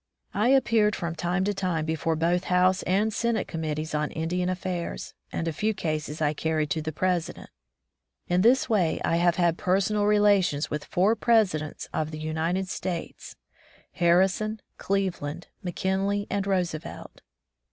I 0.33 0.47
appeared 0.49 0.95
from 0.95 1.13
time 1.13 1.43
to 1.43 1.53
time 1.53 1.85
before 1.85 2.15
both 2.15 2.45
House 2.45 2.81
and 2.87 3.13
Senate 3.13 3.47
committees 3.47 3.93
on 3.93 4.09
Indian 4.09 4.49
Affairs, 4.49 5.13
and 5.31 5.47
a 5.47 5.53
few 5.53 5.75
cases 5.75 6.23
I 6.23 6.33
carried 6.33 6.71
to 6.71 6.81
the 6.81 6.91
President. 6.91 7.51
In 8.27 8.41
this 8.41 8.67
way 8.67 8.99
I 9.05 9.17
have 9.17 9.35
had 9.35 9.59
personal 9.59 10.07
relations 10.07 10.71
with 10.71 10.85
four 10.85 11.15
Presidents 11.15 11.87
of 11.93 12.09
the 12.09 12.17
United 12.19 12.67
States, 12.67 13.35
Harrison, 13.91 14.59
Cleveland, 14.79 15.49
McBanley, 15.63 16.25
and 16.31 16.47
Roosevelt. 16.47 17.21